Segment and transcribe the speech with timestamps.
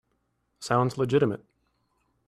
[0.57, 1.45] Sounds legitimate.